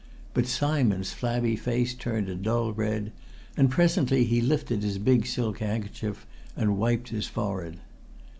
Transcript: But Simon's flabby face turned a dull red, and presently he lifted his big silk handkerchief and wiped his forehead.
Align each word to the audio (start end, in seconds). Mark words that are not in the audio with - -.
But 0.33 0.47
Simon's 0.47 1.13
flabby 1.13 1.55
face 1.55 1.93
turned 1.93 2.27
a 2.27 2.33
dull 2.33 2.73
red, 2.73 3.11
and 3.55 3.69
presently 3.69 4.23
he 4.23 4.41
lifted 4.41 4.81
his 4.81 4.97
big 4.97 5.27
silk 5.27 5.59
handkerchief 5.59 6.25
and 6.57 6.79
wiped 6.79 7.09
his 7.09 7.27
forehead. 7.27 7.77